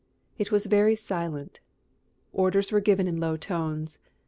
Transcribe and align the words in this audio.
It 0.39 0.51
was 0.51 0.65
very 0.65 0.95
silent. 0.95 1.59
Orders 2.33 2.71
were 2.71 2.81
given 2.81 3.05
in 3.07 3.19
low 3.19 3.37
tones. 3.37 3.99